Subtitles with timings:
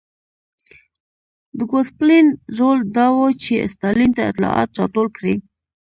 [1.57, 5.35] د ګوسپلین رول دا و چې ستالین ته اطلاعات راټول کړي